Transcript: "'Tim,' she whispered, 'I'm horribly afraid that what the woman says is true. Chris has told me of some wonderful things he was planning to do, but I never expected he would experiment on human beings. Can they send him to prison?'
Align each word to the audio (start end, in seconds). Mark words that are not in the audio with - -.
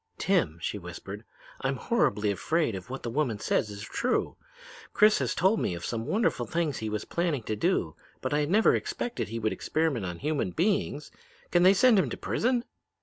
"'Tim,' 0.17 0.57
she 0.59 0.79
whispered, 0.79 1.23
'I'm 1.61 1.75
horribly 1.75 2.31
afraid 2.31 2.73
that 2.73 2.89
what 2.89 3.03
the 3.03 3.09
woman 3.11 3.37
says 3.37 3.69
is 3.69 3.83
true. 3.83 4.35
Chris 4.93 5.19
has 5.19 5.35
told 5.35 5.59
me 5.59 5.75
of 5.75 5.85
some 5.85 6.07
wonderful 6.07 6.47
things 6.47 6.79
he 6.79 6.89
was 6.89 7.05
planning 7.05 7.43
to 7.43 7.55
do, 7.55 7.95
but 8.19 8.33
I 8.33 8.45
never 8.45 8.73
expected 8.73 9.27
he 9.27 9.37
would 9.37 9.53
experiment 9.53 10.07
on 10.07 10.17
human 10.17 10.53
beings. 10.53 11.11
Can 11.51 11.61
they 11.61 11.75
send 11.75 11.99
him 11.99 12.09
to 12.09 12.17
prison?' 12.17 12.63